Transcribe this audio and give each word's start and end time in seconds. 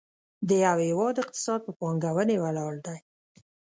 د 0.47 0.49
یو 0.65 0.77
هېواد 0.87 1.15
اقتصاد 1.23 1.59
په 1.63 1.71
پانګونې 1.79 2.35
ولاړ 2.43 2.73
دی. 2.85 2.97